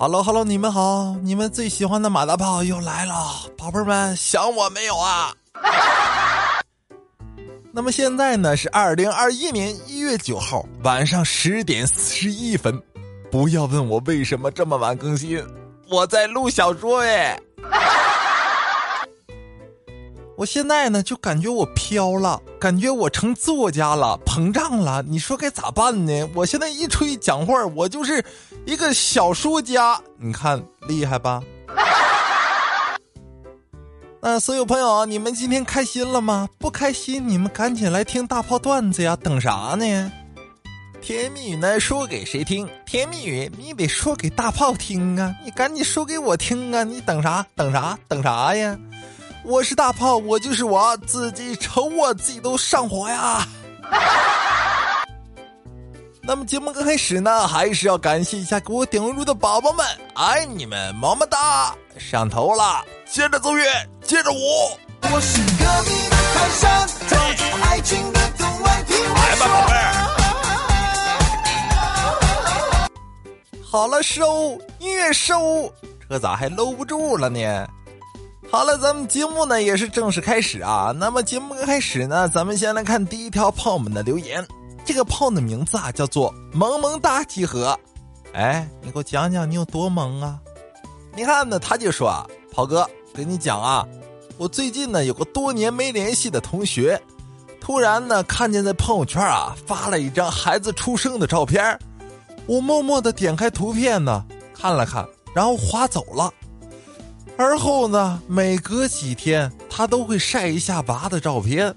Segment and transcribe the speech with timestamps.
[0.00, 5.34] Hello Hello，你们好，你们最喜欢的马大炮又来了，宝贝们想我没有啊？
[7.72, 12.80] 那么现在呢是二零二一年一月九号晚上十点四十一分，
[13.28, 15.44] 不要问我为什么这么晚更新，
[15.90, 17.36] 我在录小说哎。
[20.38, 25.02] 我现在呢就感觉我飘了，感觉我成作家了，膨胀了。
[25.02, 26.30] 你说该咋办呢？
[26.32, 28.24] 我现在一出去讲话，我就是
[28.64, 31.42] 一个小说家，你看厉害吧？
[34.22, 36.48] 那所有朋友，你们今天开心了吗？
[36.56, 39.16] 不开心，你们赶紧来听大炮段子呀！
[39.16, 40.12] 等啥呢？
[41.00, 42.68] 甜言蜜语呢，说给谁听？
[42.86, 45.34] 甜言蜜语你得说给大炮听啊！
[45.44, 46.84] 你赶紧说给我听啊！
[46.84, 47.44] 你等啥？
[47.56, 47.98] 等啥？
[48.06, 48.78] 等啥呀？
[49.48, 53.48] 我是大炮，我就是我自己，瞅我自己都上火呀！
[56.20, 61.74] 那么节目刚开始呢，还是要感谢一下给我点关注的宝宝们，爱你们，么么哒！
[61.96, 63.64] 上头了，接着奏乐，
[64.02, 64.36] 接着舞。
[65.10, 68.68] 我是隔壁的泰山，走进爱情的听我
[69.38, 69.48] 说。
[73.64, 75.72] 好了，收音乐收，
[76.10, 77.66] 这咋还搂不住了呢？
[78.50, 80.90] 好了，咱们节目呢也是正式开始啊。
[80.98, 84.44] 那么节目刚开始呢，咱们先来看第一条炮们的留言。
[84.86, 87.78] 这个炮的名字啊叫做萌萌哒集合。
[88.32, 90.38] 哎，你给我讲讲你有多萌啊？
[91.14, 93.86] 你看呢，他就说啊，炮哥跟你讲啊，
[94.38, 96.98] 我最近呢有个多年没联系的同学，
[97.60, 101.78] 突然呢看见在朋友圈啊发了一张孩子出生的照片，
[102.46, 104.24] 我默默的点开图片呢
[104.54, 106.32] 看了看，然后划走了。
[107.38, 111.72] 而后呢，每隔几天他都会晒一下娃的照片，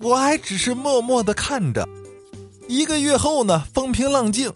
[0.00, 1.86] 我还只是默默的看着。
[2.66, 4.50] 一个月后呢，风平浪静；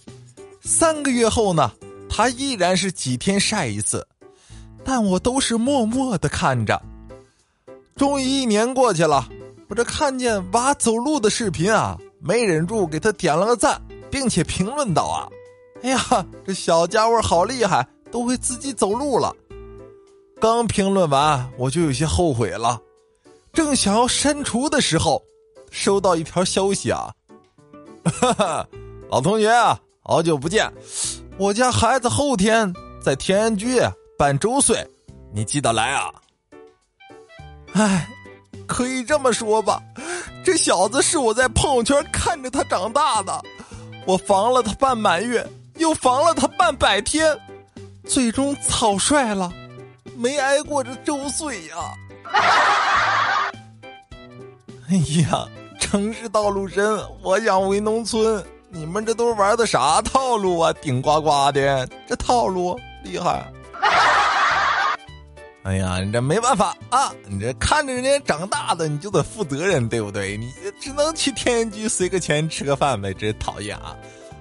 [0.62, 1.70] 三个月后呢，
[2.08, 4.06] 他依然是几天晒一次，
[4.82, 6.80] 但我都是默默的看着。
[7.94, 9.28] 终于一年过去了，
[9.68, 13.78] 我这看见娃走路的视频啊，没忍住给他点了个赞，
[14.10, 15.28] 并且评论道啊
[15.84, 19.36] ：“哎呀，这小家伙好厉害，都会自己走路了。”
[20.40, 22.80] 刚评论完，我就有些后悔了。
[23.52, 25.20] 正想要删除的时候，
[25.70, 27.12] 收到一条消息啊，
[28.04, 28.68] 哈哈，
[29.10, 30.72] 老同学啊，好久不见！
[31.38, 32.72] 我家孩子后天
[33.02, 33.80] 在天安居
[34.16, 34.86] 办周岁，
[35.32, 36.12] 你记得来啊。
[37.72, 38.08] 哎，
[38.66, 39.82] 可以这么说吧，
[40.44, 43.42] 这小子是我在朋友圈看着他长大的，
[44.06, 45.44] 我防了他半满月，
[45.78, 47.36] 又防了他半百天，
[48.06, 49.52] 最终草率了。
[50.18, 51.94] 没挨过这周岁呀！
[54.90, 55.46] 哎呀，
[55.78, 58.44] 城市道路深，我想回农村。
[58.68, 60.72] 你们这都玩的啥套路啊？
[60.82, 63.46] 顶呱呱的，这套路厉害！
[65.62, 67.12] 哎呀，你这没办法啊！
[67.28, 70.36] 你这看着人家长大的，你就得负责任，对不对？
[70.36, 73.94] 你只能去天津居随个钱吃个饭呗，真讨厌啊！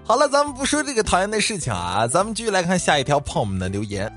[0.04, 4.12] 好了，咱们不说这个讨厌的事情啊，咱们继续来看下一条朋友们的留言。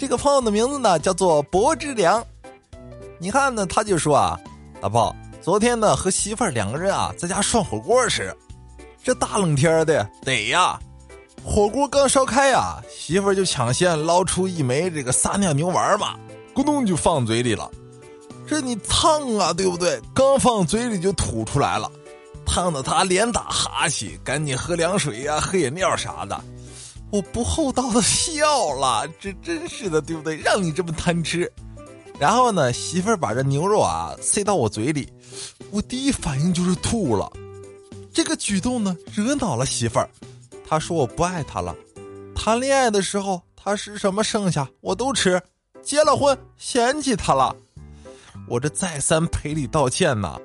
[0.00, 2.24] 这个朋友的名字呢叫做薄之良，
[3.18, 4.40] 你看呢，他就说啊，
[4.80, 8.34] 大炮，昨天呢和媳妇儿两个人啊在家涮火锅吃，
[9.04, 10.80] 这大冷天的得呀，
[11.44, 16.14] 火锅刚烧开呀，媳妇儿就抢先捞出一枚这个撒尿牛丸嘛，
[16.54, 17.70] 咕咚就放嘴里了，
[18.48, 20.00] 这你烫啊，对不对？
[20.14, 21.92] 刚放嘴里就吐出来了，
[22.46, 26.42] 烫的他连打哈欠，赶紧喝凉水呀，喝饮料啥的。
[27.10, 30.36] 我不厚道的笑了，这真是的，对不对？
[30.36, 31.50] 让你这么贪吃，
[32.18, 35.12] 然后呢，媳妇儿把这牛肉啊塞到我嘴里，
[35.70, 37.30] 我第一反应就是吐了。
[38.12, 40.08] 这个举动呢，惹恼了媳妇儿，
[40.68, 41.74] 她说我不爱她了。
[42.34, 45.40] 谈恋爱的时候，她吃什么剩下我都吃，
[45.82, 47.54] 结了婚嫌弃她了。
[48.48, 50.40] 我这再三赔礼道歉呢，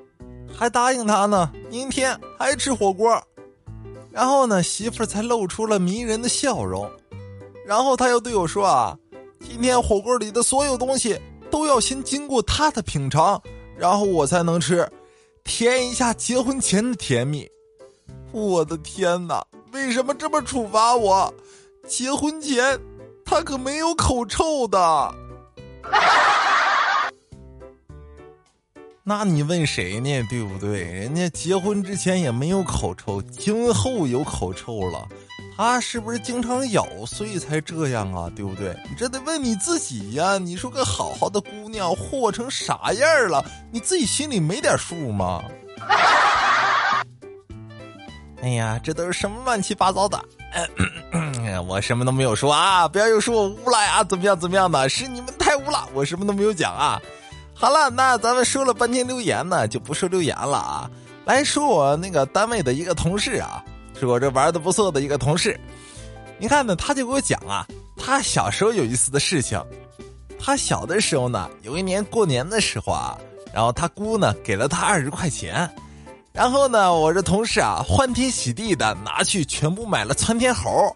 [0.55, 3.21] 还答应她呢，明天还吃火锅。
[4.15, 6.89] 然后呢，媳妇儿才露出了迷人的笑容，
[7.67, 8.97] 然后他又对我说：“啊，
[9.41, 11.19] 今天火锅里的所有东西
[11.51, 13.41] 都要先经过他的品尝，
[13.77, 14.89] 然后我才能吃，
[15.43, 17.45] 体验一下结婚前的甜蜜。”
[18.31, 21.33] 我的天哪，为什么这么处罚我？
[21.85, 22.79] 结婚前
[23.25, 25.13] 他可没有口臭的。
[29.07, 30.25] 那你问谁呢？
[30.27, 30.81] 对不对？
[30.81, 35.07] 人家结婚之前也没有口臭，结婚后有口臭了，
[35.55, 38.31] 他是不是经常咬，所以才这样啊？
[38.35, 38.75] 对不对？
[38.89, 40.39] 你这得问你自己呀！
[40.39, 43.45] 你说个好好的姑娘，祸成啥样了？
[43.71, 45.43] 你自己心里没点数吗？
[48.41, 50.19] 哎呀，这都是什么乱七八糟的？
[51.67, 52.87] 我什么都没有说啊！
[52.87, 54.03] 不要又说我污了呀？
[54.03, 54.89] 怎么样怎么样的？
[54.89, 56.99] 是你们太污了，我什么都没有讲啊！
[57.57, 60.91] 好了，那咱们说了半天留言呢，就不说留言了啊。
[61.23, 63.63] 来说我那个单位的一个同事啊，
[63.97, 65.57] 是我这玩的不错的一个同事。
[66.37, 67.65] 你看呢，他就给我讲啊，
[67.95, 69.59] 他小时候有意思的事情。
[70.37, 73.17] 他小的时候呢，有一年过年的时候啊，
[73.53, 75.67] 然后他姑呢给了他二十块钱，
[76.33, 80.93] 然后呢，我这同事啊欢天喜地的拿去全部买了窜天猴，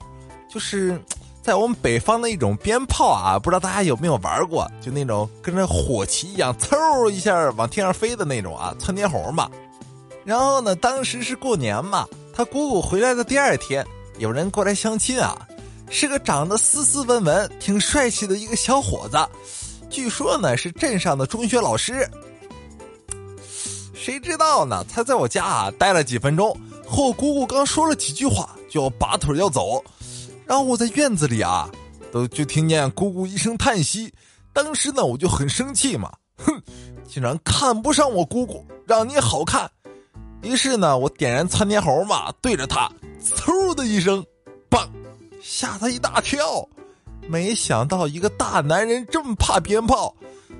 [0.54, 1.02] 就是
[1.42, 9.50] 在我们北方的一种鞭炮啊，不知道大家有没有玩过，就那种跟着火旗一样，嗖一下往天上飞的那种啊，窜天猴嘛。
[10.26, 13.86] 然后呢，当时是过年嘛，他姑姑回来的第二天，
[14.18, 15.48] 有人过来相亲啊。
[15.92, 19.18] 是个长得斯斯文文、挺帅气的一个小伙子，
[19.90, 22.08] 据说呢是镇上的中学老师。
[23.96, 24.86] 谁知道呢？
[24.94, 26.56] 他在我家啊待了几分钟，
[26.88, 29.84] 和我姑姑刚说了几句话，就拔腿要走。
[30.50, 31.70] 然后我在院子里啊，
[32.12, 34.12] 都就听见姑姑一声叹息。
[34.52, 36.60] 当时呢，我就很生气嘛，哼，
[37.08, 39.70] 竟然看不上我姑姑，让你好看。
[40.42, 42.92] 于是呢，我点燃窜天猴嘛，对着他，
[43.24, 44.26] 嗖的一声，
[44.68, 44.90] 棒。
[45.40, 46.68] 吓他一大跳，
[47.28, 50.16] 没想到一个大男人这么怕鞭炮，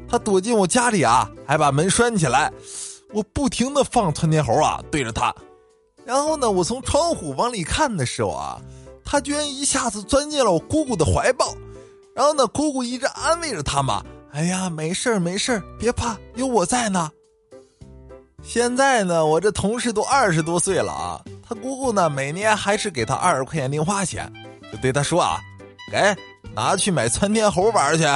[0.08, 2.54] 他躲进我家里啊，还把门拴起来。
[3.12, 5.34] 我不停的放窜天猴啊，对着他。
[6.06, 8.62] 然后呢，我从窗户往里看的时候啊，
[9.10, 11.56] 他居然一下子钻进了我姑姑的怀抱。
[12.14, 17.10] 然后呢，姑姑一直安慰着他嘛：“哎呀，没事儿没事儿，别怕，有我在呢。”
[18.44, 24.32] 现在呢，我这同事都二十多岁了啊，他姑姑呢，每年还是给他二十块钱零花钱。
[24.72, 25.40] 就对他说啊，
[25.92, 26.16] 给
[26.54, 28.04] 拿去买窜天猴玩去。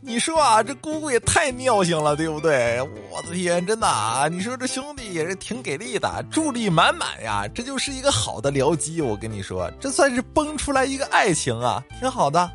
[0.00, 2.80] 你说啊，这姑姑也太尿性了，对不对？
[3.30, 4.26] 天，真的啊！
[4.28, 9.00] 你说这兄弟也是挺给力的，助力满满呀，这就是一个好的僚机。
[9.00, 12.50] 我跟你说，这算是崩出来一个爱情啊，挺好的。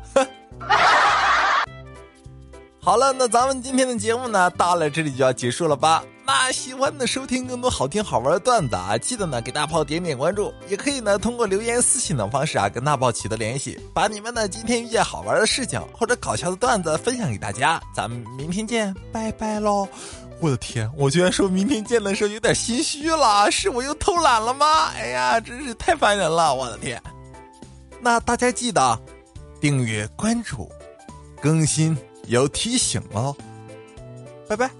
[2.80, 6.02] 好了，那咱们今天的节目呢，到了这里就要结束了吧？
[6.26, 17.80] 那喜欢的收听更多好听好玩的段子啊，记得呢给大炮点点关注，也可以呢通过留言、私信等方式啊跟大炮取得联系，把你们呢今天遇见好玩的事情或者搞笑的段子分享给大家。
[17.94, 19.88] 咱们明天见，拜拜喽！
[20.40, 24.86] 我的天，我居然说明天见的时候有点心虚了，是我又偷懒了吗？
[24.96, 26.54] 哎呀，真是太烦人了！
[26.54, 27.02] 我的天，
[28.00, 29.00] 那大家记得
[29.60, 30.70] 订阅关注，
[31.40, 31.96] 更新。
[32.26, 33.34] 有提醒哦，
[34.46, 34.70] 拜拜。